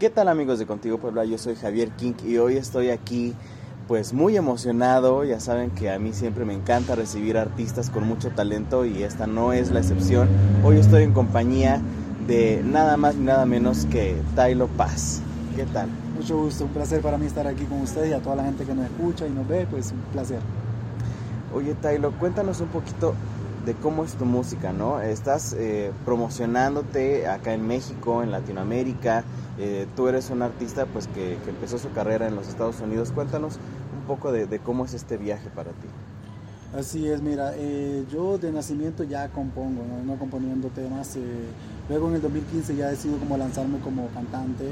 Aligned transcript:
¿Qué 0.00 0.08
tal 0.08 0.28
amigos 0.28 0.58
de 0.58 0.64
Contigo 0.64 0.96
Puebla? 0.96 1.26
Yo 1.26 1.36
soy 1.36 1.56
Javier 1.56 1.90
King 1.90 2.14
y 2.26 2.38
hoy 2.38 2.56
estoy 2.56 2.88
aquí 2.88 3.34
pues 3.86 4.14
muy 4.14 4.34
emocionado. 4.34 5.24
Ya 5.24 5.40
saben 5.40 5.70
que 5.72 5.90
a 5.90 5.98
mí 5.98 6.14
siempre 6.14 6.46
me 6.46 6.54
encanta 6.54 6.94
recibir 6.94 7.36
artistas 7.36 7.90
con 7.90 8.08
mucho 8.08 8.30
talento 8.30 8.86
y 8.86 9.02
esta 9.02 9.26
no 9.26 9.52
es 9.52 9.70
la 9.70 9.80
excepción. 9.80 10.26
Hoy 10.64 10.78
estoy 10.78 11.02
en 11.02 11.12
compañía 11.12 11.82
de 12.26 12.62
nada 12.64 12.96
más 12.96 13.16
ni 13.16 13.26
nada 13.26 13.44
menos 13.44 13.84
que 13.90 14.16
Tailo 14.34 14.68
Paz. 14.68 15.20
¿Qué 15.54 15.66
tal? 15.66 15.90
Mucho 16.16 16.38
gusto, 16.38 16.64
un 16.64 16.70
placer 16.70 17.02
para 17.02 17.18
mí 17.18 17.26
estar 17.26 17.46
aquí 17.46 17.64
con 17.64 17.82
ustedes 17.82 18.08
y 18.08 18.14
a 18.14 18.20
toda 18.20 18.36
la 18.36 18.44
gente 18.44 18.64
que 18.64 18.74
nos 18.74 18.86
escucha 18.86 19.26
y 19.26 19.30
nos 19.30 19.46
ve, 19.46 19.66
pues 19.70 19.92
un 19.92 20.00
placer. 20.12 20.40
Oye 21.54 21.74
Tailo, 21.74 22.12
cuéntanos 22.12 22.62
un 22.62 22.68
poquito 22.68 23.12
de 23.64 23.74
cómo 23.74 24.04
es 24.04 24.14
tu 24.14 24.24
música, 24.24 24.72
¿no? 24.72 25.00
Estás 25.00 25.54
eh, 25.58 25.92
promocionándote 26.04 27.26
acá 27.28 27.52
en 27.52 27.66
México, 27.66 28.22
en 28.22 28.30
Latinoamérica, 28.30 29.24
eh, 29.58 29.86
tú 29.96 30.08
eres 30.08 30.30
un 30.30 30.42
artista 30.42 30.86
pues 30.86 31.06
que, 31.08 31.34
empezó 31.46 31.78
su 31.78 31.92
carrera 31.92 32.26
en 32.28 32.36
los 32.36 32.48
Estados 32.48 32.80
Unidos, 32.80 33.12
cuéntanos 33.12 33.58
un 33.98 34.06
poco 34.06 34.32
de, 34.32 34.58
cómo 34.60 34.84
es 34.84 34.94
este 34.94 35.16
viaje 35.16 35.50
para 35.50 35.70
ti. 35.72 35.88
Así 36.74 37.08
es, 37.08 37.20
mira, 37.20 37.52
eh, 37.56 38.04
yo 38.10 38.38
de 38.38 38.52
nacimiento 38.52 39.02
ya 39.02 39.28
compongo, 39.28 39.82
no, 40.06 40.14
componiendo 40.16 40.68
temas. 40.68 41.18
luego 41.88 42.08
en 42.08 42.14
el 42.14 42.22
2015 42.22 42.76
ya 42.76 42.88
decido 42.88 43.18
como 43.18 43.36
lanzarme 43.36 43.80
como 43.80 44.06
cantante, 44.14 44.64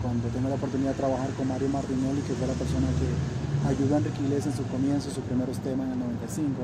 cuando 0.00 0.28
tengo 0.28 0.48
la 0.48 0.54
oportunidad 0.54 0.92
de 0.92 0.96
trabajar 0.96 1.28
con 1.30 1.48
Mario 1.48 1.68
Martinelli, 1.68 2.20
que 2.22 2.34
fue 2.34 2.46
la 2.46 2.54
persona 2.54 2.86
que 3.00 3.68
ayudó 3.68 3.96
a 3.96 3.98
Enrique 3.98 4.22
Iglesias 4.22 4.46
en 4.46 4.64
su 4.64 4.70
comienzo, 4.70 5.10
sus 5.10 5.24
primeros 5.24 5.58
temas 5.58 5.86
en 5.86 5.92
el 5.94 5.98
95. 5.98 6.62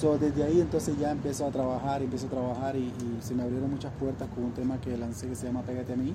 So, 0.00 0.16
desde 0.16 0.42
ahí 0.44 0.62
entonces 0.62 0.98
ya 0.98 1.10
empiezo 1.10 1.44
a 1.44 1.50
trabajar, 1.50 2.00
empiezo 2.00 2.26
a 2.28 2.30
trabajar 2.30 2.74
y, 2.74 2.90
se 3.20 3.34
me 3.34 3.42
abrieron 3.42 3.70
muchas 3.70 3.92
puertas 4.00 4.30
con 4.34 4.44
un 4.44 4.52
tema 4.52 4.80
que 4.80 4.96
lancé 4.96 5.28
que 5.28 5.36
se 5.36 5.46
llama 5.46 5.60
Pégate 5.60 5.92
a 5.92 5.96
mí 5.96 6.14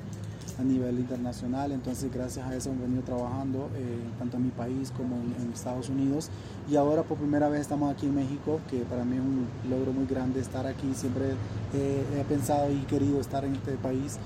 a 0.60 0.64
nivel 0.64 0.98
internacional. 0.98 1.72
Entonces 1.72 2.12
gracias 2.12 2.48
a 2.48 2.56
eso 2.56 2.72
hemos 2.72 2.82
venido 2.82 3.04
trabajando 3.04 3.70
eh, 3.76 4.00
tanto 4.18 4.38
en 4.38 4.46
mi 4.46 4.50
país 4.50 4.90
como 4.90 5.18
en, 5.18 5.54
Estados 5.54 5.90
Unidos. 5.90 6.32
Y 6.68 6.78
ahora 6.78 7.04
por 7.04 7.20
primera 7.20 7.48
vez 7.48 7.62
estamos 7.62 7.94
aquí 7.94 8.08
en 8.08 8.16
México, 8.16 8.60
que 8.72 8.80
para 8.86 9.06
mí 9.06 9.18
es 9.18 9.22
un 9.22 9.46
logro 9.70 9.94
muy 9.94 10.08
grande 10.08 10.40
estar 10.40 10.66
aquí. 10.66 10.92
Siempre 10.96 11.36
he 11.76 12.24
pensado 12.28 12.72
y 12.72 12.80
querido 12.86 13.22
estar 13.22 13.46
en 13.46 13.54
este 13.54 13.74
país. 13.74 14.18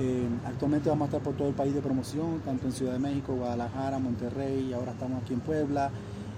Eh, 0.00 0.26
actualmente 0.44 0.88
vamos 0.88 1.06
a 1.06 1.10
estar 1.10 1.22
por 1.22 1.36
todo 1.36 1.46
el 1.46 1.54
país 1.54 1.72
de 1.72 1.80
promoción, 1.80 2.40
tanto 2.44 2.66
en 2.66 2.72
Ciudad 2.72 2.94
de 2.94 2.98
México, 2.98 3.32
Guadalajara, 3.34 4.00
Monterrey, 4.00 4.70
y 4.70 4.72
ahora 4.72 4.90
estamos 4.90 5.22
aquí 5.22 5.34
en 5.34 5.40
Puebla 5.40 5.92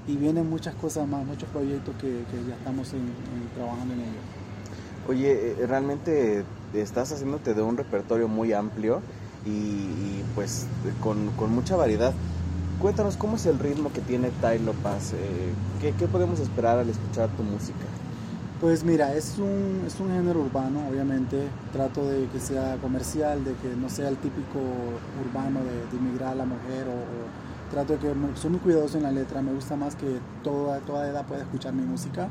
y 0.08 0.16
vienen 0.16 0.48
muchas 0.48 0.74
cosas 0.74 1.08
más, 1.08 1.24
muchos 1.24 1.48
proyectos 1.48 1.94
que, 2.00 2.22
ya 2.48 2.54
estamos 2.54 2.92
trabajando 3.54 3.94
en 3.94 4.00
ellos. 4.00 4.46
Oye, 5.08 5.52
eh, 5.52 5.66
realmente 5.66 6.44
estás 6.74 7.12
haciéndote 7.12 7.54
de 7.54 7.62
un 7.62 7.76
repertorio 7.76 8.28
muy 8.28 8.52
amplio 8.52 9.00
y, 9.44 10.22
pues 10.34 10.66
con, 11.00 11.30
mucha 11.54 11.76
variedad. 11.76 12.12
Cuéntanos 12.80 13.16
cómo 13.16 13.36
es 13.36 13.46
el 13.46 13.58
ritmo 13.58 13.92
que 13.92 14.00
tiene 14.00 14.30
Tylo 14.40 14.72
Paz, 14.74 15.12
eh, 15.14 15.92
¿qué, 15.98 16.06
podemos 16.06 16.40
esperar 16.40 16.78
al 16.78 16.88
escuchar 16.90 17.28
tu 17.30 17.42
música? 17.42 17.86
Pues 18.60 18.84
mira, 18.84 19.14
es 19.14 19.36
un, 19.38 19.84
es 19.86 20.00
un 20.00 20.08
género 20.10 20.40
urbano, 20.40 20.80
obviamente. 20.90 21.48
Trato 21.72 22.06
de 22.08 22.26
que 22.28 22.40
sea 22.40 22.76
comercial, 22.80 23.44
de 23.44 23.52
que 23.52 23.76
no 23.76 23.88
sea 23.88 24.08
el 24.08 24.16
típico 24.16 24.58
urbano 25.26 25.60
de, 25.60 25.96
inmigrar 25.96 26.32
a 26.32 26.34
la 26.36 26.44
mujer 26.46 26.86
o 26.88 27.45
trato 27.70 27.94
de 27.94 27.98
que 27.98 28.12
soy 28.34 28.50
muy 28.50 28.60
cuidadoso 28.60 28.96
en 28.96 29.04
la 29.04 29.12
letra, 29.12 29.42
me 29.42 29.52
gusta 29.52 29.76
más 29.76 29.94
que 29.96 30.18
toda, 30.42 30.78
toda 30.80 31.08
edad 31.08 31.26
pueda 31.26 31.42
escuchar 31.42 31.72
mi 31.72 31.82
música. 31.82 32.28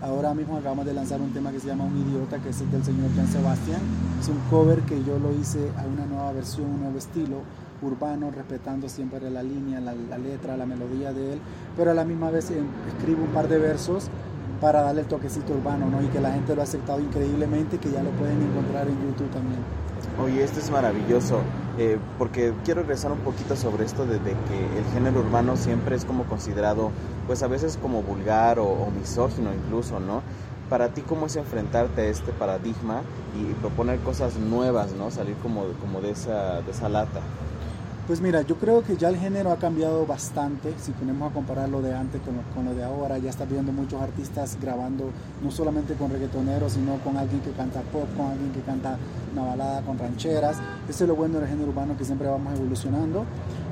Ahora 0.00 0.34
mismo 0.34 0.56
acabamos 0.56 0.84
de 0.84 0.94
lanzar 0.94 1.20
un 1.20 1.32
tema 1.32 1.52
que 1.52 1.60
se 1.60 1.68
llama 1.68 1.84
Un 1.84 1.96
Idiota, 1.96 2.38
que 2.38 2.48
es 2.48 2.60
el 2.60 2.70
del 2.72 2.84
señor 2.84 3.14
Jan 3.14 3.28
Sebastián. 3.28 3.80
Es 4.20 4.28
un 4.28 4.38
cover 4.50 4.80
que 4.80 5.02
yo 5.04 5.18
lo 5.18 5.32
hice 5.32 5.70
a 5.78 5.86
una 5.86 6.06
nueva 6.06 6.32
versión, 6.32 6.68
un 6.68 6.80
nuevo 6.80 6.98
estilo 6.98 7.42
urbano, 7.82 8.30
respetando 8.30 8.88
siempre 8.88 9.30
la 9.30 9.42
línea, 9.42 9.80
la, 9.80 9.94
letra, 10.18 10.56
la 10.56 10.66
melodía 10.66 11.12
de 11.12 11.34
él, 11.34 11.40
pero 11.76 11.90
a 11.90 11.94
la 11.94 12.04
misma 12.04 12.30
vez 12.30 12.50
eh, 12.50 12.62
escribo 12.96 13.24
un 13.24 13.30
par 13.30 13.48
de 13.48 13.58
versos 13.58 14.08
para 14.60 14.82
darle 14.82 15.00
el 15.00 15.08
toquecito 15.08 15.52
urbano, 15.52 15.88
¿no? 15.90 16.02
Y 16.02 16.06
que 16.06 16.20
la 16.20 16.32
gente 16.32 16.54
lo 16.54 16.60
ha 16.60 16.64
aceptado 16.64 17.00
increíblemente, 17.00 17.78
que 17.78 17.90
ya 17.90 18.02
lo 18.02 18.10
pueden 18.10 18.40
encontrar 18.40 18.86
en 18.86 18.94
YouTube 18.94 19.30
también. 19.30 19.60
Oye, 20.22 20.44
esto 20.44 20.60
es 20.60 20.70
maravilloso, 20.70 21.40
eh, 21.78 21.98
porque 22.18 22.52
quiero 22.64 22.82
regresar 22.82 23.12
un 23.12 23.20
poquito 23.20 23.56
sobre 23.56 23.84
esto 23.84 24.04
de, 24.04 24.18
que 24.18 24.78
el 24.78 24.84
género 24.92 25.20
urbano 25.20 25.56
siempre 25.56 25.96
es 25.96 26.04
como 26.04 26.24
considerado, 26.24 26.90
pues 27.26 27.42
a 27.42 27.46
veces 27.46 27.78
como 27.80 28.02
vulgar 28.02 28.58
o, 28.58 28.90
misógino 28.98 29.52
incluso, 29.54 29.98
¿no? 29.98 30.22
Para 30.68 30.88
ti, 30.88 31.02
¿cómo 31.02 31.26
es 31.26 31.36
enfrentarte 31.36 32.02
a 32.02 32.04
este 32.04 32.32
paradigma 32.32 33.02
y, 33.38 33.52
proponer 33.54 33.98
cosas 34.00 34.36
nuevas, 34.36 34.92
¿no? 34.92 35.10
Salir 35.10 35.36
como, 35.36 35.64
como 35.80 36.00
de, 36.00 36.10
esa, 36.10 36.60
de 36.62 36.70
esa 36.70 36.88
lata. 36.88 37.20
Pues 38.06 38.20
mira, 38.20 38.42
yo 38.42 38.56
creo 38.56 38.82
que 38.82 38.96
ya 38.96 39.10
el 39.10 39.16
género 39.16 39.52
ha 39.52 39.58
cambiado 39.58 40.04
bastante, 40.04 40.74
si 40.82 40.90
ponemos 40.90 41.30
a 41.30 41.32
comparar 41.32 41.68
lo 41.68 41.80
de 41.80 41.94
antes 41.94 42.20
con 42.52 42.64
lo, 42.64 42.74
de 42.74 42.82
ahora, 42.82 43.16
ya 43.18 43.30
está 43.30 43.44
viendo 43.44 43.70
muchos 43.70 44.02
artistas 44.02 44.58
grabando 44.60 45.10
no 45.40 45.52
solamente 45.52 45.94
con 45.94 46.10
reggaetoneros, 46.10 46.72
sino 46.72 46.96
con 47.04 47.16
alguien 47.16 47.40
que 47.42 47.52
canta 47.52 47.80
pop, 47.92 48.08
con 48.16 48.32
alguien 48.32 48.50
que 48.50 48.60
canta 48.62 48.98
una 49.32 49.44
balada 49.44 49.82
con 49.82 50.00
rancheras. 50.00 50.56
Ese 50.88 51.04
es 51.04 51.08
lo 51.08 51.14
bueno 51.14 51.38
del 51.38 51.48
género 51.48 51.68
urbano 51.68 51.96
que 51.96 52.04
siempre 52.04 52.26
vamos 52.26 52.58
evolucionando 52.58 53.24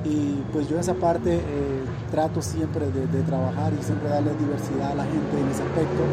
y 0.05 0.41
pues 0.53 0.69
yo 0.69 0.79
esa 0.79 0.93
parte 0.93 1.35
eh, 1.35 1.83
trato 2.09 2.41
siempre 2.41 2.89
de, 2.89 3.07
de, 3.07 3.21
trabajar 3.23 3.73
y 3.79 3.83
siempre 3.83 4.07
darle 4.07 4.31
diversidad 4.35 4.93
a 4.93 4.95
la 4.95 5.03
gente 5.03 5.39
en 5.39 5.47
ese 5.49 5.61
aspecto 5.61 6.03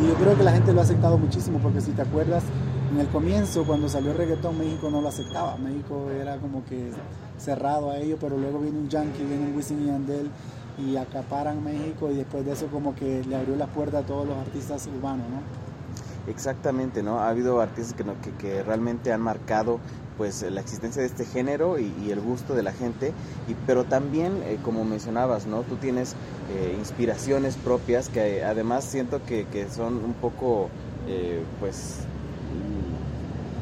y 0.00 0.08
yo 0.08 0.14
creo 0.14 0.36
que 0.36 0.44
la 0.44 0.52
gente 0.52 0.72
lo 0.72 0.80
ha 0.80 0.84
aceptado 0.84 1.18
muchísimo 1.18 1.58
porque 1.58 1.80
si 1.80 1.90
te 1.90 2.02
acuerdas 2.02 2.44
en 2.94 3.00
el 3.00 3.08
comienzo, 3.08 3.64
cuando 3.64 3.88
salió 3.88 4.12
el 4.12 4.18
reggaetón, 4.18 4.56
México 4.56 4.88
no 4.88 5.00
lo 5.00 5.08
aceptaba. 5.08 5.56
México 5.56 6.10
era 6.10 6.36
como 6.36 6.64
que 6.64 6.90
cerrado 7.38 7.90
a 7.90 7.98
ello, 7.98 8.16
pero 8.20 8.38
luego 8.38 8.60
viene 8.60 8.78
un 8.78 8.88
Yankee, 8.88 9.24
viene 9.24 9.46
un 9.46 9.56
Wisin 9.56 9.84
y 9.84 9.90
Andel 9.90 10.30
y 10.78 10.96
acaparan 10.96 11.62
México 11.64 12.10
y 12.12 12.14
después 12.14 12.44
de 12.44 12.52
eso 12.52 12.68
como 12.68 12.94
que 12.94 13.24
le 13.24 13.34
abrió 13.34 13.56
la 13.56 13.66
puerta 13.66 13.98
a 13.98 14.02
todos 14.02 14.28
los 14.28 14.36
artistas 14.36 14.86
urbanos, 14.86 15.26
¿no? 15.28 16.30
Exactamente, 16.30 17.02
¿no? 17.02 17.18
Ha 17.18 17.28
habido 17.28 17.60
artistas 17.60 17.94
que, 17.94 18.30
que, 18.38 18.62
realmente 18.62 19.12
han 19.12 19.20
marcado 19.20 19.80
pues 20.16 20.42
la 20.42 20.60
existencia 20.60 21.02
de 21.02 21.08
este 21.08 21.24
género 21.24 21.80
y, 21.80 22.12
el 22.12 22.20
gusto 22.20 22.54
de 22.54 22.62
la 22.62 22.72
gente, 22.72 23.12
y, 23.48 23.54
pero 23.66 23.82
también, 23.84 24.40
eh, 24.44 24.58
como 24.62 24.84
mencionabas, 24.84 25.46
¿no? 25.46 25.62
Tú 25.62 25.76
tienes 25.76 26.14
eh, 26.52 26.76
inspiraciones 26.78 27.56
propias 27.56 28.08
que 28.08 28.44
además 28.44 28.84
siento 28.84 29.20
que, 29.24 29.46
que 29.46 29.68
son 29.68 29.96
un 29.96 30.14
poco, 30.14 30.68
eh, 31.08 31.42
pues, 31.58 32.06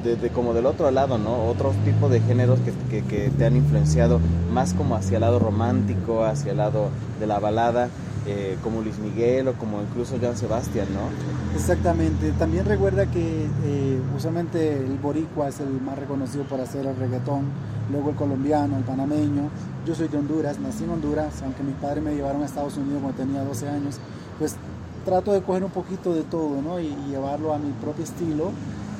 de, 0.02 0.28
como 0.30 0.52
del 0.54 0.66
otro 0.66 0.90
lado, 0.90 1.18
¿no? 1.18 1.46
Otros 1.46 1.74
tipos 1.84 2.10
de 2.10 2.20
géneros 2.20 2.58
que, 2.90 3.02
que, 3.04 3.30
te 3.30 3.46
han 3.46 3.56
influenciado 3.56 4.20
más 4.52 4.74
como 4.74 4.96
hacia 4.96 5.16
el 5.16 5.22
lado 5.22 5.38
romántico, 5.38 6.24
hacia 6.24 6.52
el 6.52 6.58
lado 6.58 6.88
de 7.20 7.26
la 7.26 7.38
balada, 7.38 7.88
eh, 8.26 8.56
como 8.62 8.82
Luis 8.82 8.98
Miguel 8.98 9.48
o 9.48 9.54
como 9.54 9.80
incluso 9.80 10.16
Joan 10.20 10.36
Sebastián, 10.36 10.88
¿no? 10.92 11.56
Exactamente. 11.56 12.32
También 12.32 12.64
recuerda 12.64 13.06
que 13.06 13.46
eh, 13.64 14.00
usualmente 14.16 14.76
el 14.76 14.98
boricua 14.98 15.48
es 15.48 15.60
el 15.60 15.80
más 15.80 15.98
reconocido 15.98 16.44
por 16.44 16.60
hacer 16.60 16.86
el 16.86 16.96
reggaetón, 16.96 17.46
luego 17.90 18.10
el 18.10 18.16
colombiano, 18.16 18.76
el 18.76 18.84
panameño. 18.84 19.50
Yo 19.86 19.94
soy 19.94 20.08
de 20.08 20.18
Honduras, 20.18 20.58
nací 20.58 20.84
en 20.84 20.90
Honduras, 20.90 21.42
aunque 21.42 21.62
mis 21.62 21.74
padres 21.76 22.02
me 22.02 22.14
llevaron 22.14 22.42
a 22.42 22.46
Estados 22.46 22.76
Unidos 22.76 23.02
cuando 23.02 23.22
tenía 23.22 23.42
12 23.42 23.68
años, 23.68 23.98
pues 24.38 24.56
trato 25.04 25.32
de 25.32 25.42
coger 25.42 25.64
un 25.64 25.70
poquito 25.70 26.14
de 26.14 26.22
todo, 26.22 26.62
¿no? 26.62 26.78
y 26.78 26.94
llevarlo 27.10 27.52
a 27.52 27.58
mi 27.58 27.72
propio 27.72 28.04
estilo 28.04 28.52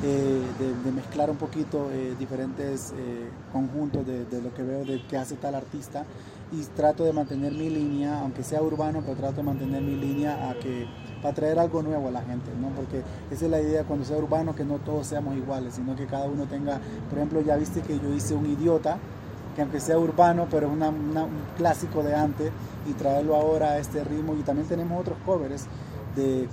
eh, 0.05 0.43
de, 0.85 0.91
mezclar 0.91 1.31
un 1.31 1.37
poquito 1.37 1.89
eh, 1.93 2.17
diferentes 2.19 2.93
eh, 2.97 3.31
conjuntos 3.53 4.05
de, 4.05 4.43
lo 4.43 4.53
que 4.53 4.65
veo 4.65 4.85
de 4.85 5.01
que 5.07 5.17
hace 5.17 5.37
tal 5.37 5.55
artista 5.55 6.05
y 6.51 6.61
trato 6.75 7.05
de 7.05 7.13
mantener 7.13 7.53
mi 7.53 7.71
línea, 7.71 8.21
aunque 8.21 8.43
sea 8.43 8.61
urbano, 8.63 9.03
pero 9.03 9.17
trato 9.17 9.37
de 9.37 9.43
mantener 9.45 9.81
mi 9.81 9.95
línea 9.95 10.51
a 10.51 10.55
que 10.55 10.89
para 11.23 11.35
traer 11.35 11.59
algo 11.61 11.83
nuevo 11.83 12.09
a 12.09 12.11
la 12.11 12.23
gente, 12.23 12.51
¿no? 12.61 12.71
Porque 12.71 13.03
esa 13.31 13.45
es 13.45 13.51
la 13.51 13.61
idea 13.61 13.85
cuando 13.85 14.05
sea 14.05 14.17
urbano, 14.17 14.57
que 14.57 14.65
no 14.65 14.79
todos 14.79 15.07
seamos 15.07 15.37
iguales, 15.37 15.75
sino 15.75 15.95
que 15.95 16.07
cada 16.07 16.27
uno 16.27 16.47
tenga, 16.47 16.81
por 17.09 17.19
ejemplo, 17.19 17.41
ya 17.41 17.57
viste 17.57 17.81
que 17.81 17.99
yo 18.01 18.13
hice 18.13 18.35
un 18.35 18.47
idiota, 18.47 18.99
que 19.55 19.63
aunque 19.63 19.79
sea 19.79 19.99
urbano, 19.99 20.49
pero 20.51 20.67
es 20.67 20.73
un 20.73 20.83
clásico 21.57 22.03
de 22.03 22.17
antes, 22.17 22.51
y 22.91 22.93
traerlo 22.95 23.37
ahora 23.37 23.71
a 23.71 23.79
este 23.79 24.03
ritmo, 24.03 24.35
y 24.35 24.43
también 24.43 24.67
tenemos 24.67 25.01
otros 25.01 25.17
covers 25.25 25.67
de 26.17 26.49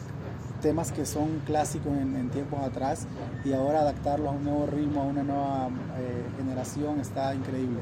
temas 0.61 0.91
que 0.91 1.05
son 1.05 1.41
clásicos 1.45 1.91
en, 1.93 2.29
tiempos 2.29 2.61
atrás 2.61 3.07
y 3.43 3.53
ahora 3.53 3.79
adaptarlos 3.79 4.29
a 4.29 4.31
un 4.31 4.43
nuevo 4.43 4.65
ritmo, 4.67 5.01
a 5.01 5.05
una 5.05 5.23
nueva 5.23 5.69
eh, 5.97 6.23
generación 6.37 6.99
está 6.99 7.33
increíble. 7.33 7.79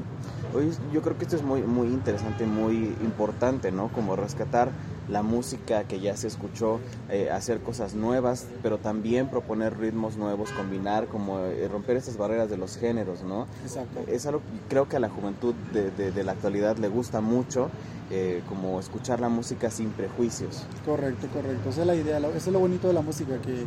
Hoy 0.54 0.72
yo 0.92 1.02
creo 1.02 1.18
que 1.18 1.24
esto 1.24 1.36
es 1.36 1.42
muy, 1.42 1.62
muy 1.62 1.88
interesante, 1.88 2.46
muy 2.46 2.96
importante, 3.02 3.72
¿no? 3.72 3.88
Como 3.88 4.16
rescatar 4.16 4.70
la 5.08 5.22
música 5.22 5.84
que 5.84 6.00
ya 6.00 6.16
se 6.16 6.28
escuchó, 6.28 6.80
eh, 7.10 7.30
hacer 7.30 7.60
cosas 7.60 7.94
nuevas, 7.94 8.46
pero 8.62 8.78
también 8.78 9.28
proponer 9.28 9.78
ritmos 9.78 10.16
nuevos, 10.16 10.50
combinar, 10.52 11.06
como 11.06 11.40
eh, 11.40 11.68
romper 11.68 11.96
esas 11.96 12.16
barreras 12.16 12.50
de 12.50 12.56
los 12.56 12.76
géneros, 12.76 13.22
¿no? 13.22 13.46
Exacto. 13.62 14.00
Es 14.06 14.26
algo 14.26 14.40
que 14.40 14.68
creo 14.68 14.88
que 14.88 14.96
a 14.96 15.00
la 15.00 15.08
juventud 15.08 15.54
de, 15.72 15.90
de, 15.90 16.24
la 16.24 16.32
actualidad 16.32 16.76
le 16.76 16.88
gusta 16.88 17.20
mucho, 17.20 17.70
eh, 18.10 18.42
como 18.48 18.80
escuchar 18.80 19.20
la 19.20 19.28
música 19.28 19.70
sin 19.70 19.90
prejuicios. 19.90 20.64
Correcto, 20.84 21.26
correcto. 21.28 21.70
Esa 21.70 21.82
es 21.82 21.86
la 21.86 21.94
idea, 21.94 22.18
eso 22.18 22.36
es 22.36 22.48
lo 22.48 22.60
bonito 22.60 22.88
de 22.88 22.94
la 22.94 23.02
música, 23.02 23.38
que 23.40 23.64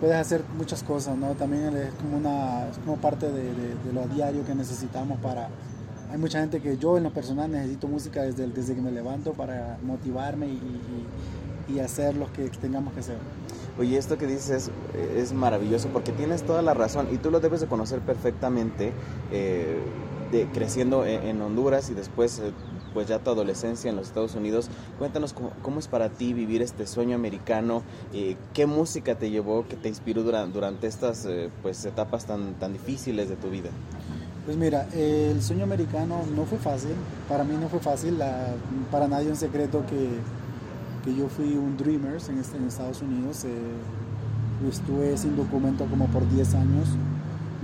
puedes 0.00 0.16
hacer 0.16 0.42
muchas 0.56 0.82
cosas, 0.82 1.16
¿no? 1.16 1.32
También 1.32 1.76
es 1.76 1.92
como, 1.94 2.16
una, 2.16 2.68
es 2.68 2.78
como 2.78 2.96
parte 2.96 3.30
de, 3.30 3.52
de, 3.52 3.92
lo 3.92 4.06
diario 4.08 4.44
que 4.44 4.54
necesitamos 4.54 5.18
para... 5.20 5.48
Hay 6.14 6.20
mucha 6.20 6.38
gente 6.38 6.60
que 6.60 6.78
yo 6.78 6.96
en 6.96 7.02
lo 7.02 7.10
personal 7.10 7.50
necesito 7.50 7.88
música 7.88 8.22
desde, 8.22 8.46
desde 8.46 8.76
que 8.76 8.80
me 8.80 8.92
levanto 8.92 9.32
para 9.32 9.78
motivarme 9.82 10.46
y, 10.46 10.60
y, 11.74 11.80
hacer 11.80 12.14
lo 12.14 12.32
que 12.32 12.48
tengamos 12.50 12.94
que 12.94 13.00
hacer. 13.00 13.16
Oye, 13.80 13.98
esto 13.98 14.16
que 14.16 14.28
dices 14.28 14.70
es, 15.16 15.32
maravilloso 15.32 15.88
porque 15.88 16.12
tienes 16.12 16.44
toda 16.44 16.62
la 16.62 16.72
razón 16.72 17.08
y 17.10 17.16
tú 17.16 17.32
lo 17.32 17.40
debes 17.40 17.62
de 17.62 17.66
conocer 17.66 17.98
perfectamente. 17.98 18.92
Eh, 19.32 19.76
de, 20.30 20.46
creciendo 20.46 21.04
en, 21.04 21.42
Honduras 21.42 21.90
y 21.90 21.94
después 21.94 22.38
eh, 22.38 22.52
pues 22.92 23.08
ya 23.08 23.18
tu 23.18 23.30
adolescencia 23.30 23.90
en 23.90 23.96
los 23.96 24.06
Estados 24.06 24.36
Unidos. 24.36 24.68
Cuéntanos 25.00 25.34
cómo, 25.62 25.80
es 25.80 25.88
para 25.88 26.10
ti 26.10 26.32
vivir 26.32 26.62
este 26.62 26.86
sueño 26.86 27.16
americano, 27.16 27.82
eh, 28.12 28.36
qué 28.54 28.66
música 28.66 29.16
te 29.16 29.30
llevó, 29.30 29.66
que 29.66 29.76
te 29.76 29.88
inspiró 29.88 30.22
durante, 30.22 30.54
durante 30.54 30.86
estas 30.86 31.26
eh, 31.26 31.50
pues 31.60 31.84
etapas 31.84 32.24
tan, 32.26 32.54
tan 32.54 32.72
difíciles 32.72 33.28
de 33.28 33.34
tu 33.34 33.50
vida. 33.50 33.70
Pues 34.44 34.58
mira, 34.58 34.86
el 34.92 35.40
sueño 35.42 35.64
americano 35.64 36.20
no 36.36 36.44
fue 36.44 36.58
fácil, 36.58 36.92
para 37.30 37.44
mí 37.44 37.56
no 37.58 37.68
fue 37.68 37.80
fácil, 37.80 38.18
para 38.90 39.08
nadie 39.08 39.30
un 39.30 39.36
secreto 39.36 39.84
que, 39.86 40.20
que 41.02 41.16
yo 41.16 41.28
fui 41.28 41.56
un 41.56 41.78
Dreamers 41.78 42.28
en, 42.28 42.38
este, 42.38 42.58
Estados 42.66 43.00
Unidos, 43.00 43.46
estuve 44.68 45.16
sin 45.16 45.34
documento 45.34 45.86
como 45.86 46.08
por 46.08 46.28
10 46.28 46.54
años, 46.56 46.88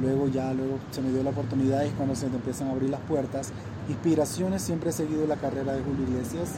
luego 0.01 0.29
ya 0.29 0.55
luego 0.55 0.79
se 0.91 1.03
me 1.03 1.11
dio 1.11 1.23
la 1.23 1.31
oportunidad 1.31 1.85
y 1.85 1.91
cuando 1.91 2.15
se 2.15 2.27
empiezan 2.27 2.69
a 2.69 2.73
abrir 2.73 2.89
las 2.89 3.01
puertas. 3.01 3.53
Inspiraciones, 3.89 4.63
siempre 4.63 4.91
he 4.91 4.93
seguido 4.93 5.27
la 5.27 5.37
carrera 5.37 5.75
de 5.75 5.83
Julio 5.83 6.09
Iglesias, 6.09 6.55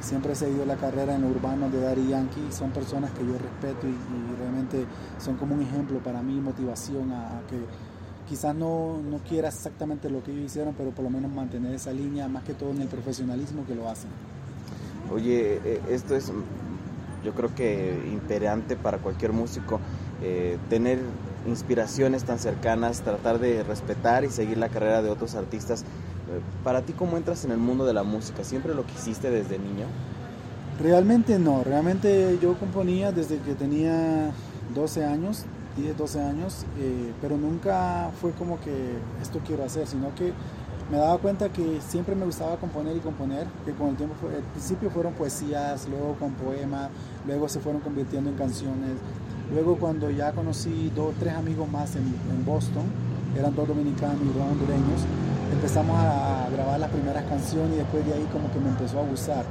siempre 0.00 0.32
he 0.32 0.36
seguido 0.36 0.64
la 0.64 0.76
carrera 0.76 1.14
en 1.16 1.22
lo 1.22 1.28
de 1.28 1.80
Daddy 1.80 2.08
Yankee, 2.08 2.46
son 2.50 2.70
personas 2.70 3.10
que 3.10 3.26
yo 3.26 3.32
respeto 3.32 3.86
y, 3.86 3.94
realmente 4.38 4.86
son 5.18 5.36
como 5.36 5.54
un 5.54 5.62
ejemplo 5.62 5.98
para 5.98 6.22
mí, 6.22 6.40
motivación 6.40 7.12
a, 7.12 7.42
que 7.48 7.58
quizás 8.30 8.54
no, 8.54 9.02
no 9.02 9.18
quiera 9.28 9.48
exactamente 9.48 10.08
lo 10.08 10.22
que 10.22 10.30
ellos 10.30 10.44
hicieron, 10.44 10.72
pero 10.78 10.90
por 10.90 11.02
lo 11.02 11.10
menos 11.10 11.32
mantener 11.32 11.74
esa 11.74 11.92
línea, 11.92 12.28
más 12.28 12.44
que 12.44 12.54
todo 12.54 12.70
en 12.70 12.80
el 12.80 12.86
profesionalismo 12.86 13.66
que 13.66 13.74
lo 13.74 13.88
hacen. 13.88 14.08
Oye, 15.12 15.60
eh, 15.64 15.80
esto 15.90 16.14
es 16.14 16.32
yo 17.24 17.32
creo 17.32 17.52
que 17.52 18.00
imperante 18.12 18.76
para 18.76 18.98
cualquier 18.98 19.32
músico, 19.32 19.80
eh, 20.22 20.58
tener 20.68 21.00
inspiraciones 21.44 22.22
tan 22.22 22.38
cercanas, 22.38 23.00
tratar 23.00 23.40
de 23.40 23.64
respetar 23.64 24.24
y 24.24 24.30
seguir 24.30 24.58
la 24.58 24.68
carrera 24.68 25.02
de 25.02 25.10
otros 25.10 25.34
artistas. 25.34 25.82
Eh, 25.82 25.84
para 26.62 26.82
ti, 26.82 26.92
¿cómo 26.92 27.16
entras 27.16 27.44
en 27.44 27.50
el 27.50 27.58
mundo 27.58 27.84
de 27.84 27.94
la 27.94 28.04
música? 28.04 28.44
¿Siempre 28.44 28.74
lo 28.76 28.86
quisiste 28.86 29.28
desde 29.28 29.58
niño? 29.58 29.86
Realmente 30.80 31.40
no, 31.40 31.64
realmente 31.64 32.38
yo 32.40 32.56
componía 32.58 33.10
desde 33.10 33.38
que 33.38 33.54
tenía 33.54 34.30
12 34.72 35.04
años, 35.04 35.44
10, 35.80 35.96
12 35.96 36.20
años, 36.20 36.64
eh, 36.78 37.12
pero 37.20 37.36
nunca 37.36 38.10
fue 38.20 38.32
como 38.32 38.60
que 38.60 38.98
esto 39.20 39.40
quiero 39.46 39.64
hacer, 39.64 39.86
sino 39.86 40.14
que 40.14 40.32
me 40.90 40.98
daba 40.98 41.18
cuenta 41.18 41.48
que 41.48 41.80
siempre 41.80 42.14
me 42.14 42.24
gustaba 42.24 42.56
componer 42.56 42.96
y 42.96 43.00
componer, 43.00 43.46
que 43.64 43.72
con 43.72 43.88
el 43.88 43.96
tiempo, 43.96 44.14
fue, 44.20 44.34
al 44.34 44.42
principio 44.42 44.90
fueron 44.90 45.12
poesías, 45.14 45.88
luego 45.88 46.14
con 46.14 46.32
poemas, 46.32 46.90
luego 47.26 47.48
se 47.48 47.60
fueron 47.60 47.80
convirtiendo 47.80 48.30
en 48.30 48.36
canciones, 48.36 48.96
Luego 49.52 49.76
cuando 49.76 50.10
ya 50.10 50.30
conocí 50.30 50.92
dos, 50.94 51.12
tres 51.18 51.34
amigos 51.34 51.68
más 51.68 51.96
en, 51.96 52.04
Boston, 52.46 52.84
eran 53.36 53.54
dos 53.54 53.66
dominicanos 53.66 54.22
y 54.22 54.26
dos 54.26 54.46
hondureños, 54.48 55.02
empezamos 55.52 55.96
a, 55.98 56.48
grabar 56.52 56.78
las 56.78 56.90
primeras 56.90 57.24
canciones 57.24 57.74
y 57.74 57.76
después 57.78 58.06
de 58.06 58.14
ahí 58.14 58.28
como 58.32 58.50
que 58.52 58.58
me 58.60 58.68
empezó 58.68 59.00
a 59.00 59.02
gustar. 59.02 59.44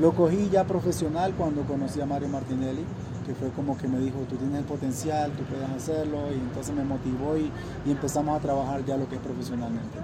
Lo 0.00 0.12
cogí 0.12 0.50
ya 0.50 0.64
profesional 0.64 1.32
cuando 1.36 1.62
conocí 1.62 2.00
a 2.00 2.06
Mario 2.06 2.28
Martinelli, 2.28 2.84
que 3.26 3.34
fue 3.34 3.48
como 3.50 3.78
que 3.78 3.88
me 3.88 3.98
dijo, 3.98 4.18
tú 4.28 4.36
tienes 4.36 4.58
el 4.58 4.64
potencial, 4.64 5.32
tú 5.32 5.42
puedes 5.44 5.68
hacerlo, 5.70 6.30
y 6.30 6.34
entonces 6.34 6.74
me 6.74 6.84
motivó 6.84 7.36
y, 7.36 7.50
empezamos 7.90 8.38
a 8.38 8.42
trabajar 8.42 8.84
ya 8.84 8.96
lo 8.96 9.08
que 9.08 9.14
es 9.14 9.20
profesionalmente. 9.22 9.98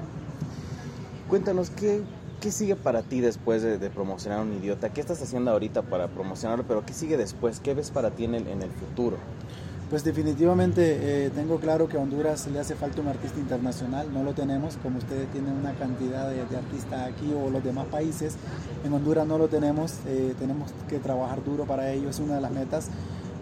Cuéntanos, 1.28 1.68
¿qué, 1.70 2.02
¿qué 2.40 2.50
sigue 2.50 2.74
para 2.74 3.02
ti 3.02 3.20
después 3.20 3.62
de, 3.62 3.78
promocionar 3.90 4.40
a 4.40 4.42
un 4.42 4.54
idiota? 4.54 4.88
¿Qué 4.94 5.02
estás 5.02 5.20
haciendo 5.20 5.50
ahorita 5.50 5.82
para 5.82 6.08
promocionarlo? 6.08 6.64
Pero 6.66 6.86
¿qué 6.86 6.94
sigue 6.94 7.18
después? 7.18 7.60
¿Qué 7.60 7.74
ves 7.74 7.90
para 7.90 8.10
ti 8.10 8.24
en 8.24 8.34
el, 8.34 8.48
en 8.48 8.62
el 8.62 8.70
futuro? 8.70 9.18
Pues 9.92 10.04
definitivamente 10.04 11.26
eh, 11.26 11.30
tengo 11.34 11.60
claro 11.60 11.86
que 11.86 11.98
a 11.98 12.00
Honduras 12.00 12.46
le 12.46 12.58
hace 12.58 12.74
falta 12.74 13.02
un 13.02 13.08
artista 13.08 13.38
internacional, 13.38 14.10
no 14.10 14.24
lo 14.24 14.32
tenemos, 14.32 14.78
como 14.82 14.96
ustedes 14.96 15.30
tienen 15.32 15.52
una 15.52 15.74
cantidad 15.74 16.30
de, 16.30 16.40
artistas 16.40 17.12
aquí 17.12 17.30
o 17.34 17.50
los 17.50 17.62
demás 17.62 17.84
países, 17.88 18.36
en 18.86 18.92
Honduras 18.94 19.26
no 19.26 19.36
lo 19.36 19.48
tenemos, 19.48 19.96
eh, 20.06 20.34
tenemos 20.38 20.70
que 20.88 20.98
trabajar 20.98 21.44
duro 21.44 21.66
para 21.66 21.92
ello, 21.92 22.08
es 22.08 22.18
una 22.20 22.36
de 22.36 22.40
las 22.40 22.52
metas. 22.52 22.88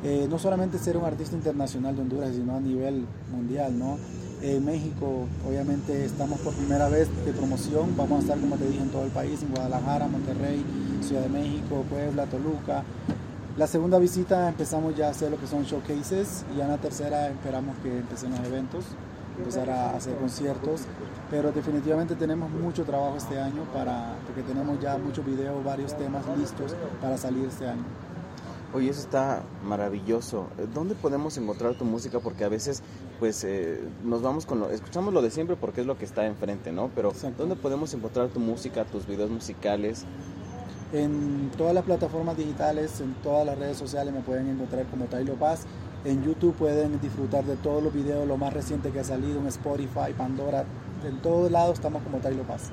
Eh, 0.03 0.27
no 0.29 0.41
solamente 0.41 0.81
ser 0.81 0.97
un 0.97 1.05
artista 1.05 1.37
internacional 1.37 1.95
de 1.95 2.03
Honduras, 2.03 2.35
sino 2.35 2.57
a 2.57 2.61
nivel 2.61 3.07
mundial, 3.31 3.79
¿no? 3.79 3.97
En 4.43 4.65
México, 4.65 5.29
obviamente, 5.49 6.05
estamos 6.05 6.41
por 6.41 6.53
primera 6.55 6.89
vez 6.89 7.07
de 7.27 7.33
promoción. 7.33 7.97
Vamos 7.97 8.19
a 8.19 8.23
estar, 8.23 8.41
como 8.41 8.57
te 8.57 8.67
dije, 8.67 8.83
en 8.83 8.89
todo 8.89 9.05
el 9.05 9.13
país, 9.13 9.41
en 9.41 9.51
Guadalajara, 9.51 10.09
Monterrey, 10.09 10.65
Ciudad 11.01 11.23
de 11.23 11.29
México, 11.29 11.85
Puebla, 11.89 12.27
Toluca. 12.27 12.83
La 13.61 13.67
segunda 13.67 13.99
visita 13.99 14.49
empezamos 14.49 14.97
ya 14.97 15.09
a 15.09 15.11
hacer 15.11 15.31
lo 15.31 15.39
que 15.39 15.47
son 15.47 15.65
showcases 15.65 16.47
y 16.51 16.57
ya 16.57 16.65
en 16.65 16.71
la 16.71 16.79
tercera 16.79 17.29
esperamos 17.29 17.77
que 17.83 17.99
empiecen 17.99 18.31
los 18.31 18.41
eventos, 18.41 18.87
empezar 19.37 19.69
a 19.69 19.95
hacer 19.95 20.17
conciertos. 20.17 20.85
Pero 21.31 21.53
definitivamente 21.53 22.15
tenemos 22.15 22.51
mucho 22.51 22.85
trabajo 22.85 23.19
este 23.19 23.39
año 23.39 23.65
para, 23.75 24.15
porque 24.27 24.41
tenemos 24.45 24.81
ya 24.81 24.97
muchos 24.97 25.27
videos, 25.27 25.63
varios 25.63 25.95
temas 25.95 26.25
listos 26.39 26.75
para 27.03 27.19
salir 27.19 27.45
este 27.45 27.69
año. 27.69 27.85
Oye, 28.73 28.89
eso 28.89 29.01
está 29.01 29.43
maravilloso. 29.63 30.47
¿Dónde 30.73 30.95
podemos 30.95 31.37
encontrar 31.37 31.75
tu 31.75 31.85
música? 31.85 32.19
Porque 32.19 32.45
a 32.45 32.49
veces, 32.49 32.83
pues, 33.19 33.45
eh, 33.45 33.79
nos 34.03 34.23
vamos 34.23 34.47
con 34.47 34.61
lo, 34.61 34.71
escuchamos 34.71 35.13
lo 35.13 35.21
de 35.21 35.31
siempre 35.31 35.57
porque 35.57 35.83
es 35.83 35.87
lo 35.87 35.99
que 35.99 36.07
está 36.07 36.25
enfrente, 36.25 36.73
¿no? 36.73 36.89
Pero 36.95 37.13
¿dónde 37.37 37.57
podemos 37.57 37.93
encontrar 37.93 38.29
tu 38.29 38.41
música, 38.41 38.87
tus 38.87 39.07
videos 39.07 39.29
musicales? 39.29 40.07
En 40.93 41.51
todas 41.57 41.75
las 41.75 41.85
plataformas 41.85 42.37
digitales, 42.37 43.01
en 43.01 43.15
todas 43.23 43.47
las 43.47 43.59
redes 43.59 43.77
sociales 43.77 44.13
me 44.13 44.21
pueden 44.21 44.49
encontrar 44.49 44.87
como 44.87 45.05
Taylor 45.05 45.37
Paz. 45.37 45.65
En 46.05 46.25
YouTube 46.25 46.55
pueden 46.55 47.01
disfrutar 47.01 47.45
de 47.45 47.57
todos 47.57 47.83
los 47.83 47.93
videos, 47.93 48.27
lo 48.27 48.37
más 48.37 48.53
reciente 48.53 48.91
que 48.91 49.01
ha 49.01 49.05
salido 49.05 49.39
en 49.39 49.47
Spotify, 49.47 50.13
Pandora. 50.17 50.65
En 51.05 51.19
todos 51.23 51.51
lados 51.51 51.75
estamos 51.75 52.03
como 52.03 52.19
Taylor 52.19 52.45
Paz. 52.45 52.71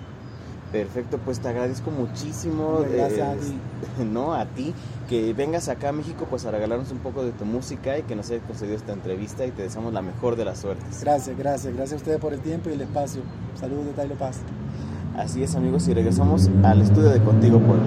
Perfecto, 0.72 1.18
pues 1.24 1.40
te 1.40 1.48
agradezco 1.48 1.92
muchísimo. 1.92 2.84
Gracias 2.92 3.28
a 3.28 3.34
ti. 3.36 3.58
No, 4.04 4.34
a 4.34 4.46
ti, 4.46 4.74
que 5.10 5.34
vengas 5.34 5.70
acá 5.70 5.90
a 5.90 5.92
México 5.92 6.28
pues 6.30 6.46
a 6.46 6.52
regalarnos 6.52 6.92
un 6.92 7.00
poco 7.00 7.24
de 7.24 7.32
tu 7.32 7.46
música 7.46 7.98
y 7.98 8.04
que 8.04 8.16
nos 8.16 8.30
hayas 8.30 8.44
concedido 8.44 8.76
esta 8.76 8.94
entrevista 8.94 9.46
y 9.46 9.52
te 9.52 9.64
deseamos 9.64 9.94
la 9.94 10.02
mejor 10.02 10.36
de 10.36 10.46
las 10.46 10.60
suertes. 10.60 11.02
Gracias, 11.02 11.38
gracias, 11.38 11.74
gracias 11.74 11.94
a 11.94 11.96
ustedes 11.98 12.20
por 12.20 12.34
el 12.34 12.42
tiempo 12.42 12.70
y 12.70 12.74
el 12.74 12.82
espacio. 12.82 13.22
Saludos 13.60 13.86
de 13.88 13.94
Tailo 13.94 14.16
Paz. 14.16 14.40
Así 15.18 15.42
es 15.42 15.56
amigos 15.56 15.88
y 15.88 15.94
regresamos 15.96 16.50
al 16.64 16.82
estudio 16.82 17.10
de 17.10 17.20
Contigo 17.22 17.60
Puebla. 17.60 17.84